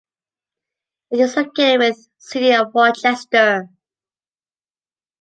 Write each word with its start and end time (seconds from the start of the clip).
It 1.11 1.19
is 1.19 1.35
located 1.35 1.79
within 1.79 1.93
City 2.17 2.55
of 2.55 2.71
Rochester. 2.73 3.69